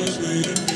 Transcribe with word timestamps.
Baby, 0.00 0.42
tell 0.42 0.69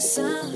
sound 0.00 0.54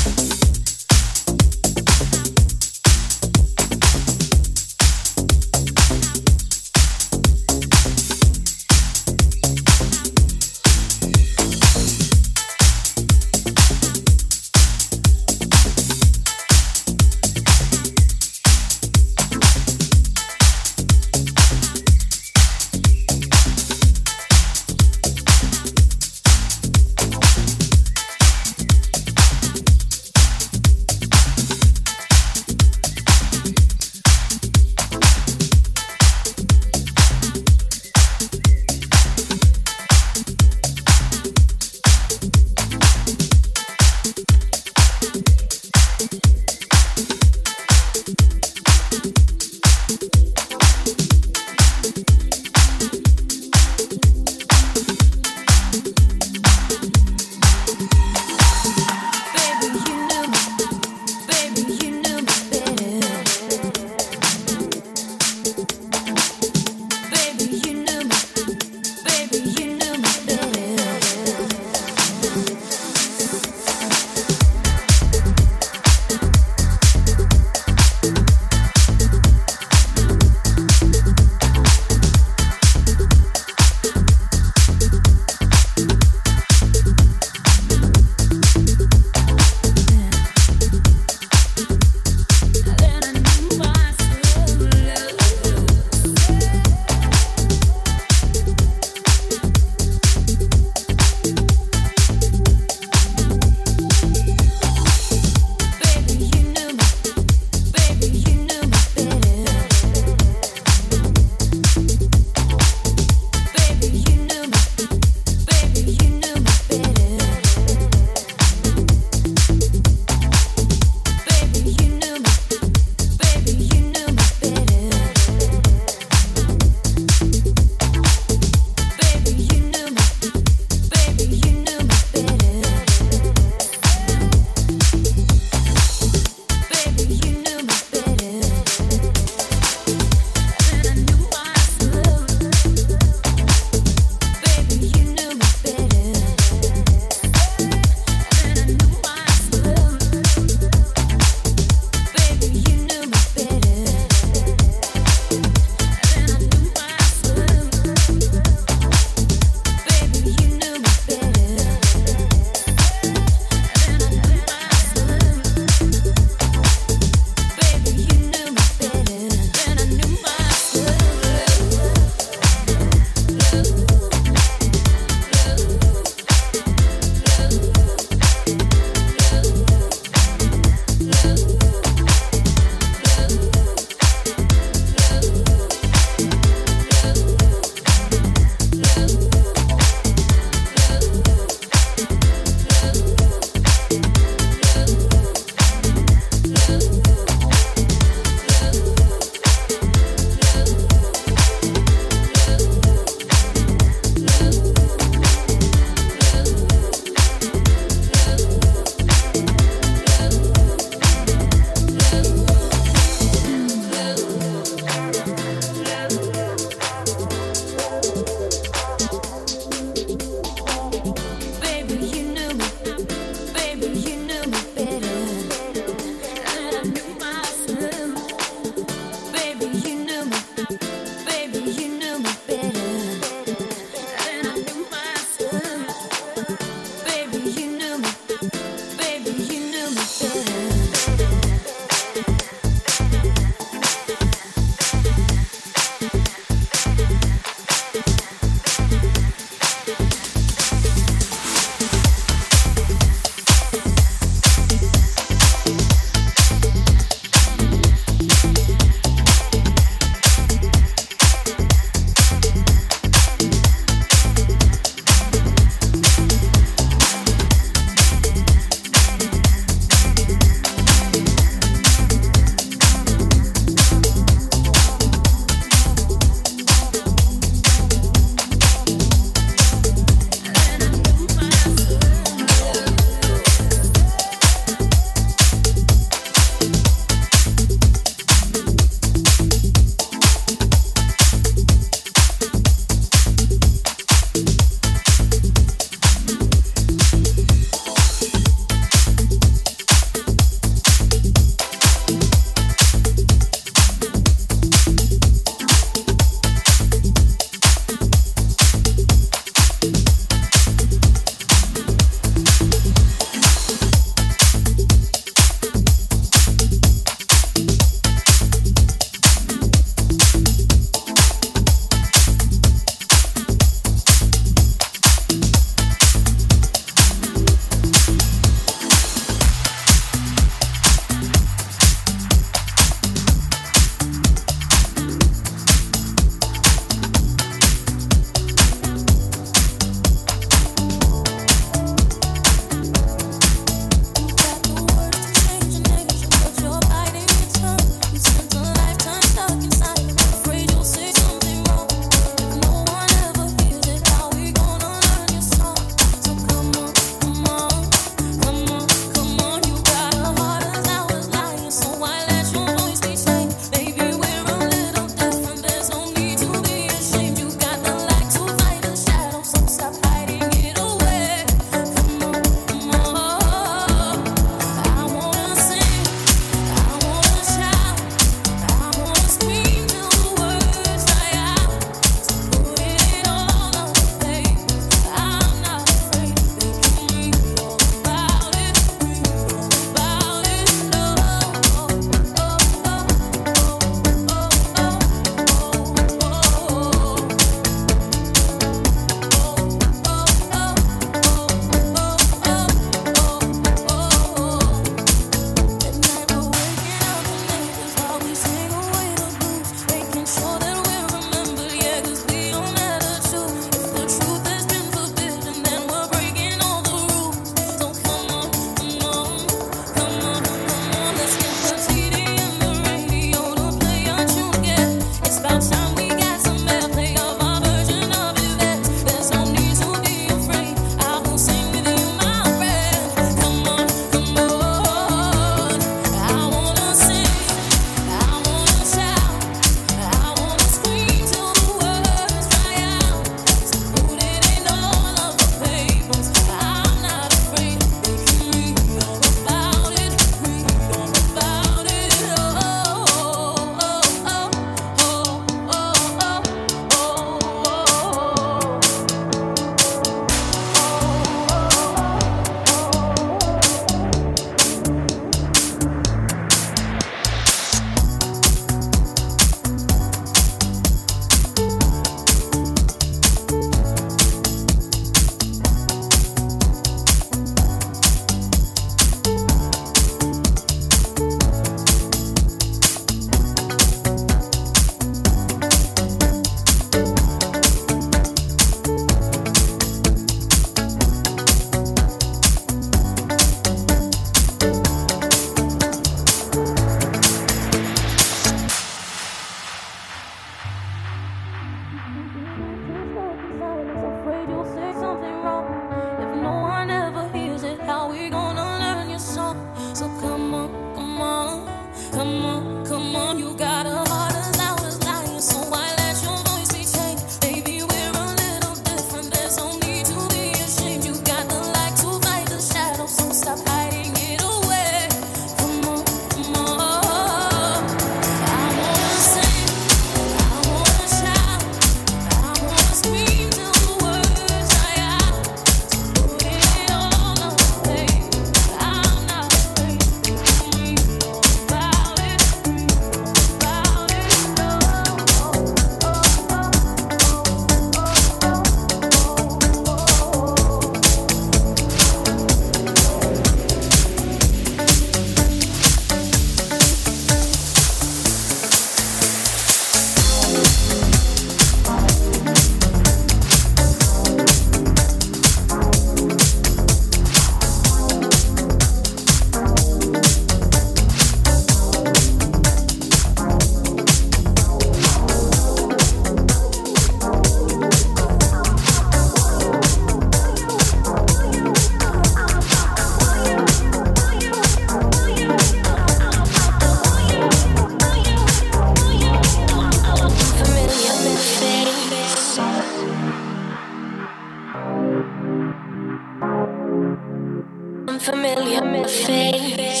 unfamiliar 598.57 599.07
face. 599.07 600.00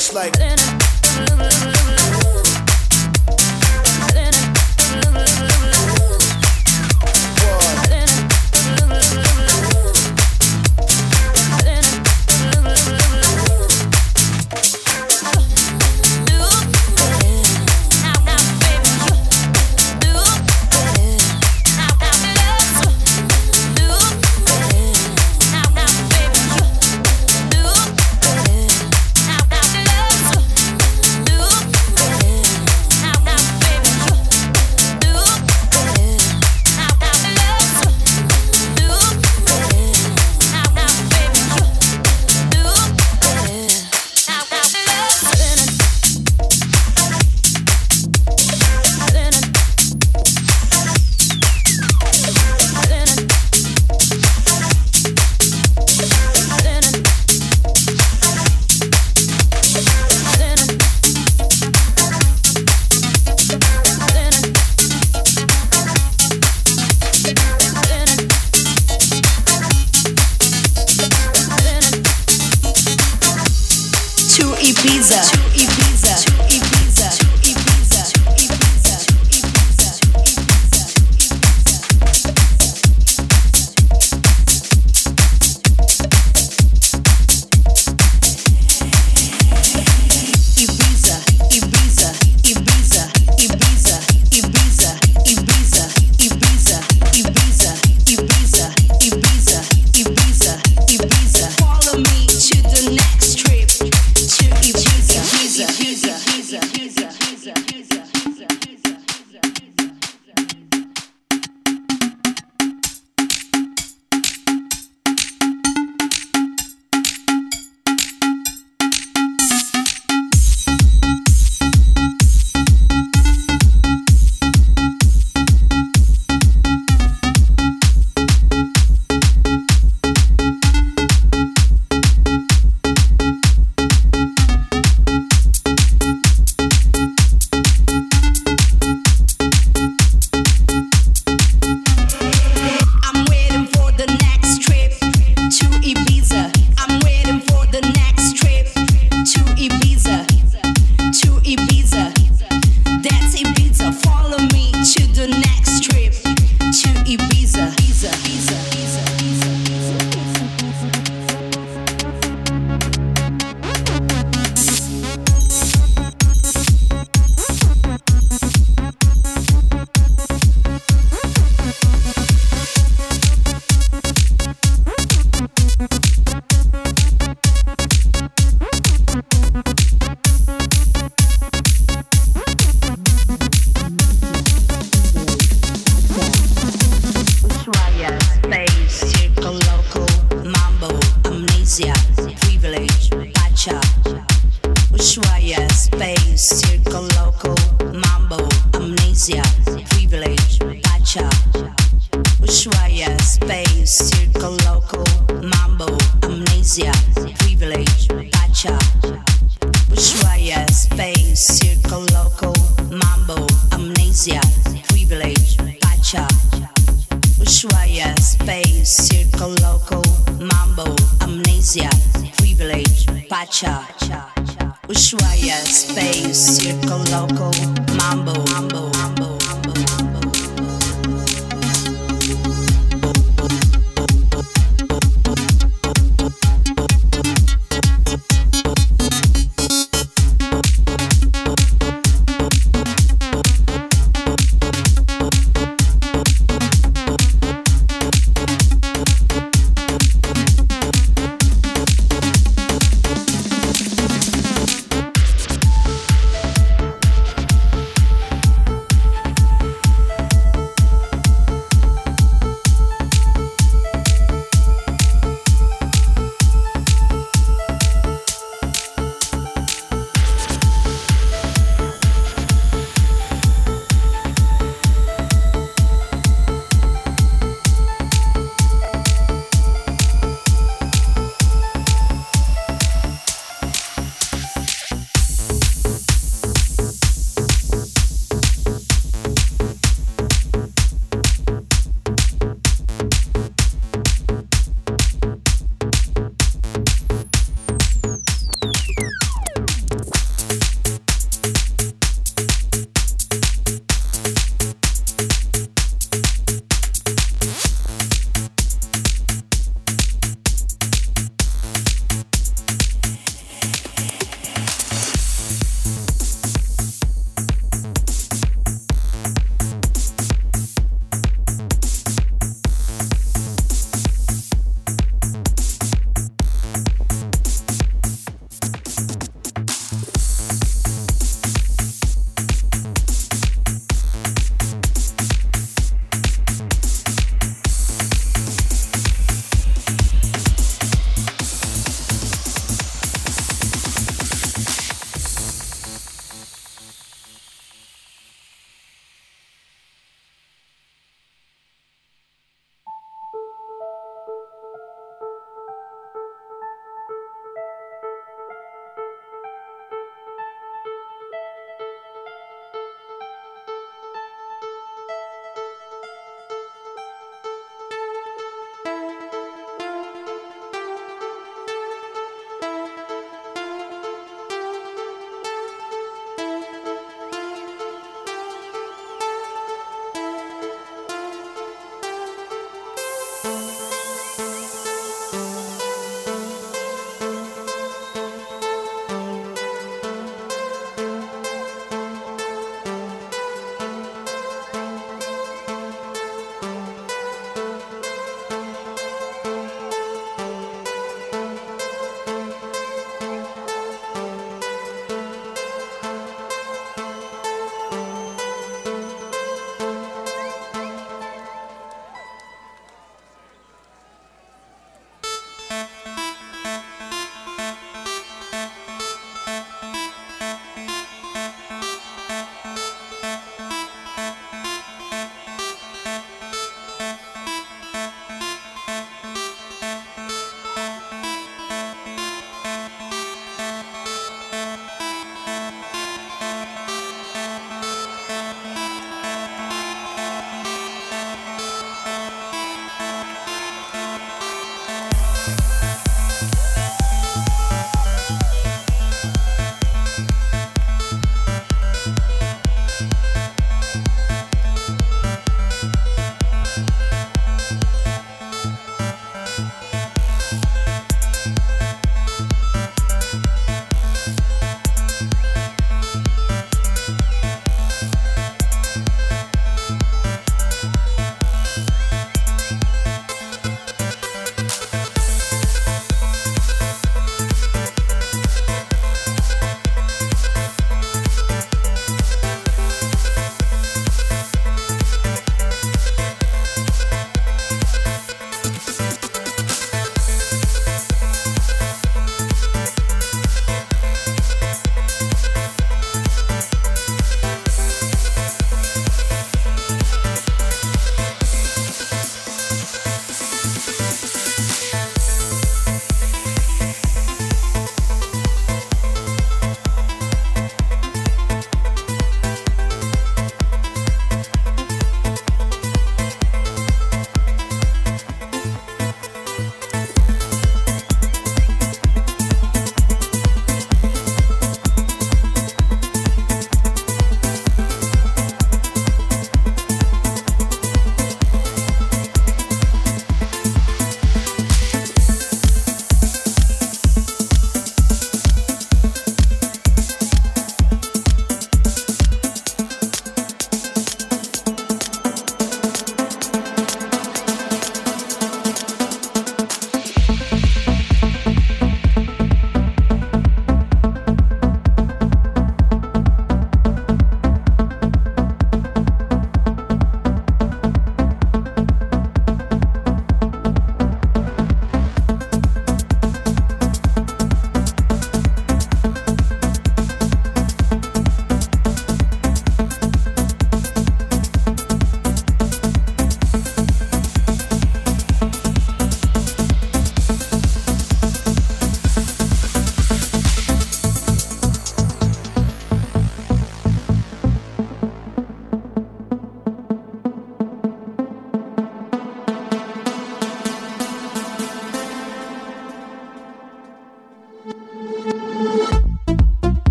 just 0.00 0.14
like. 0.14 1.99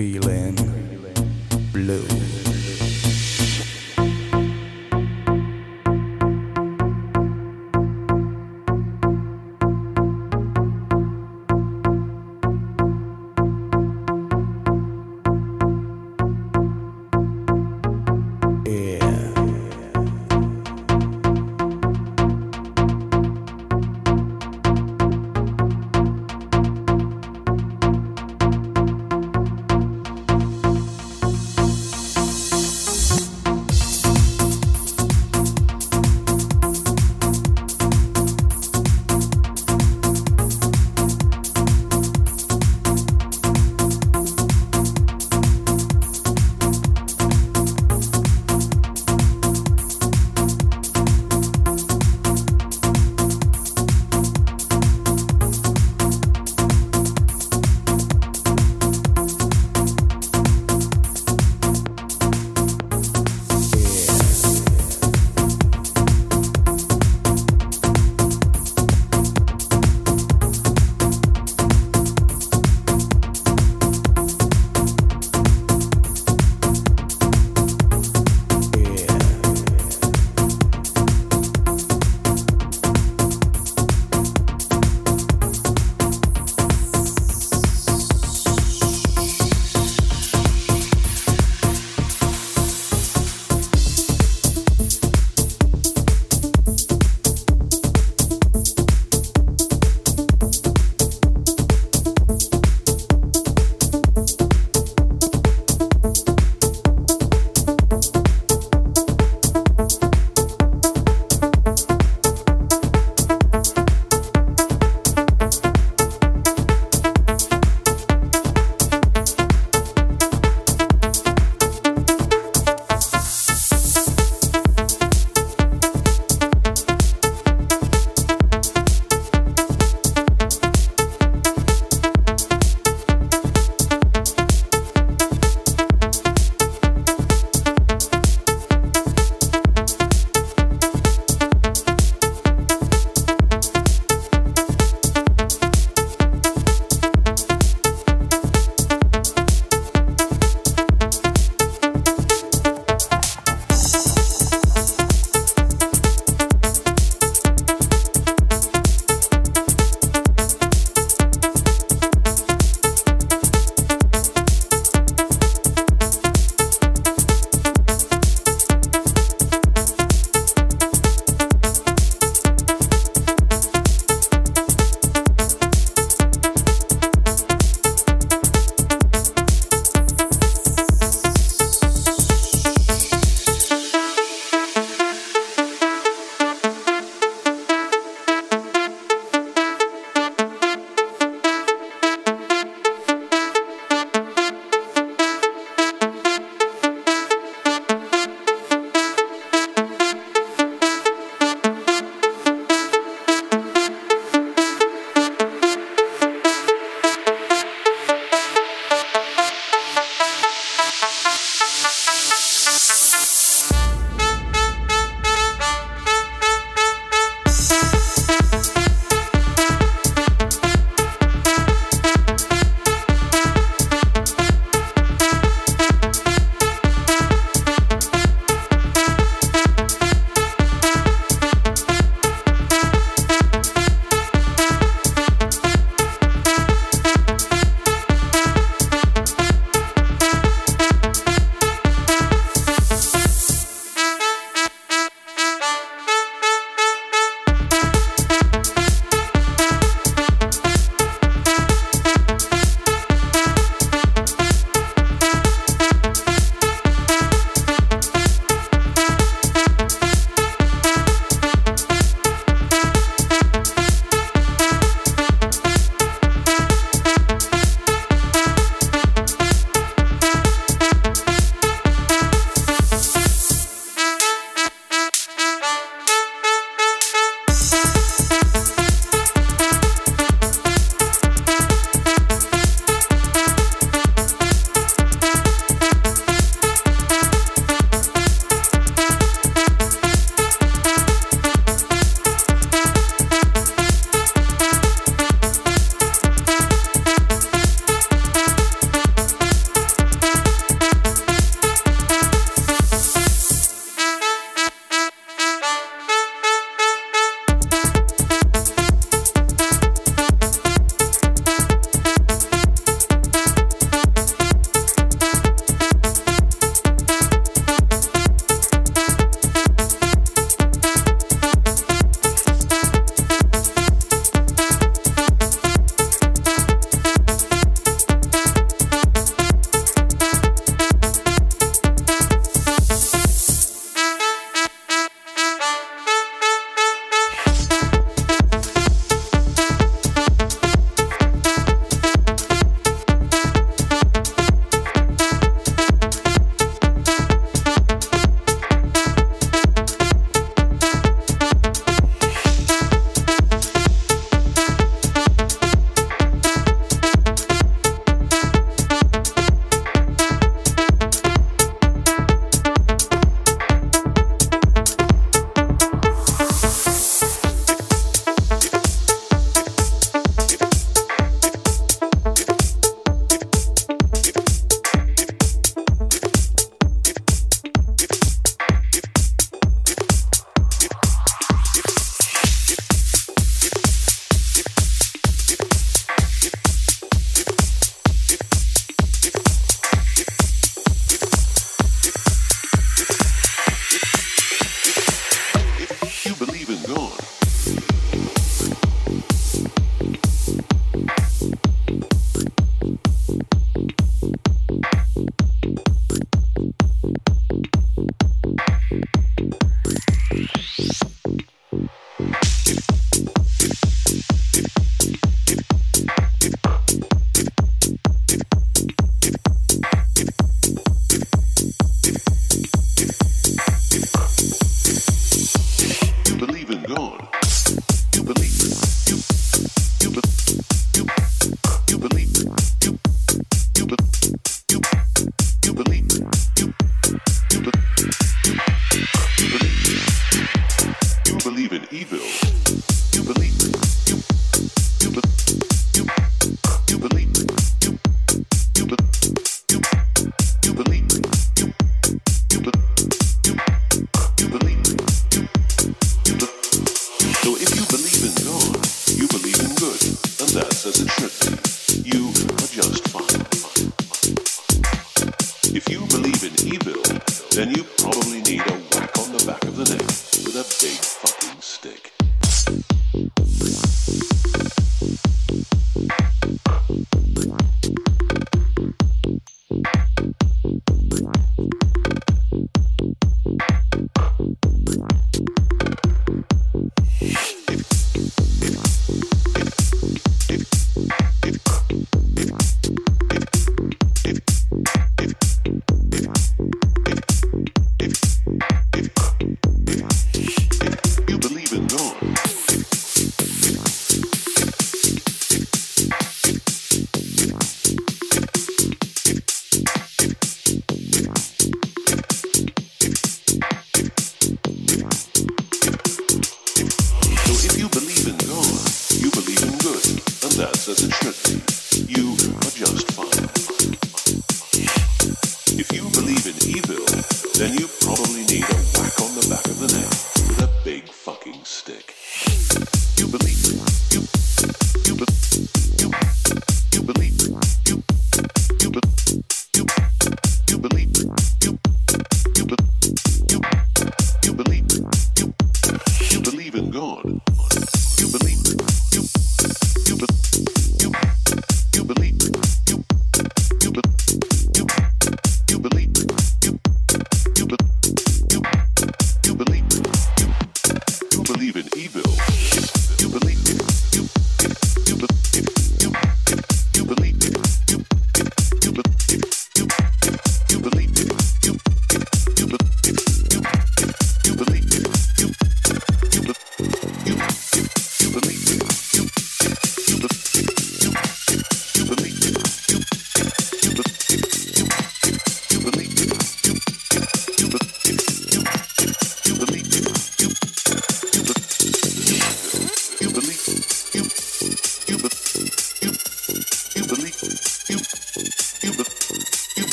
Feeling 0.00 0.56
blue. 1.74 2.29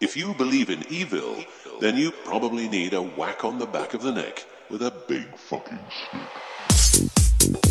If 0.00 0.16
you 0.16 0.32
believe 0.32 0.70
in 0.70 0.82
evil, 0.88 1.44
then 1.78 1.98
you 1.98 2.10
probably 2.10 2.68
need 2.68 2.94
a 2.94 3.02
whack 3.02 3.44
on 3.44 3.58
the 3.58 3.66
back 3.66 3.92
of 3.92 4.00
the 4.00 4.10
neck 4.10 4.46
with 4.70 4.80
a 4.80 4.90
big 5.06 5.36
fucking 5.36 5.78
stick. 6.70 7.69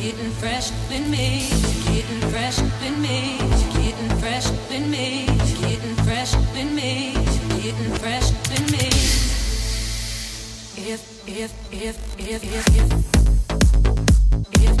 getting 0.00 0.30
fresh 0.30 0.70
with 0.88 1.08
me, 1.08 1.48
getting 1.86 2.20
fresh 2.30 2.60
with 2.60 2.98
me, 2.98 3.38
getting 3.74 4.10
fresh 4.20 4.48
with 4.70 4.86
me, 4.86 5.26
getting 5.60 5.96
fresh 6.06 6.34
with 6.54 6.72
me, 6.72 7.14
getting 7.62 7.92
fresh 7.98 8.30
with 8.48 8.70
me. 8.70 8.88
If 10.76 11.00
if 11.26 11.52
if 11.72 11.96
if 12.18 12.44
if 12.44 12.64
if 12.64 12.94
if 14.54 14.80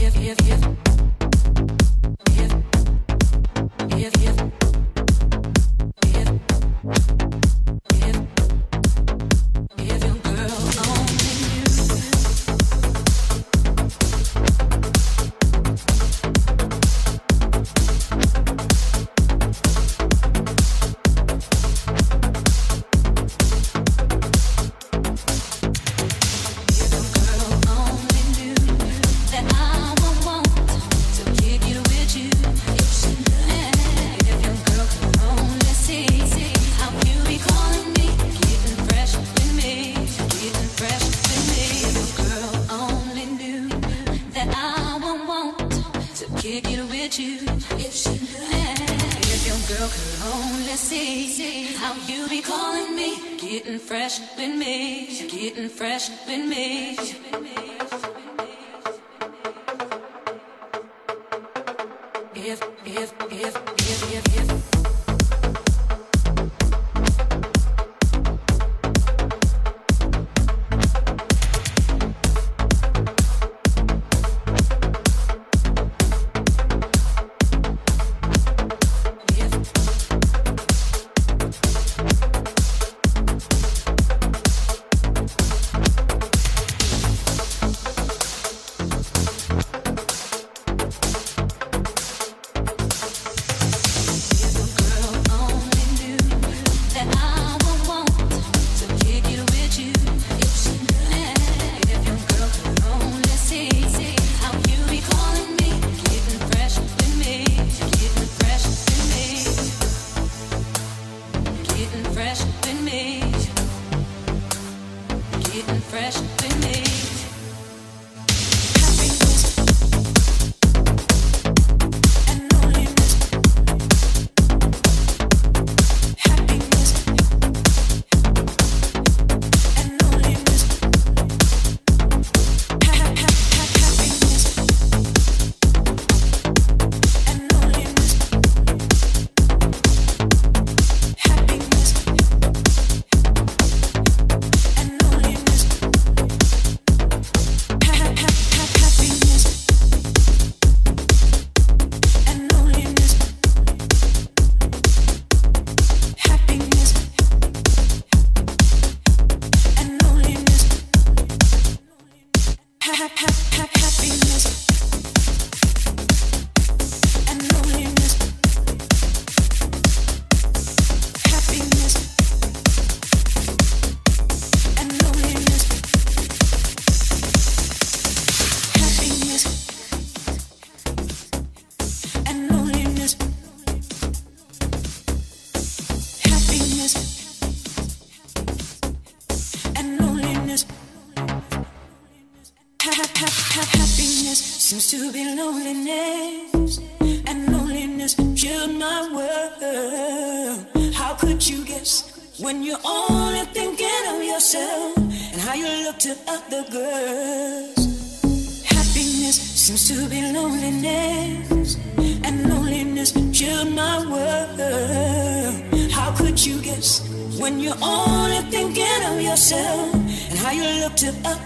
if 0.00 0.16
if 0.16 0.38
if 0.48 0.83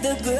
the 0.01 0.15
good. 0.23 0.38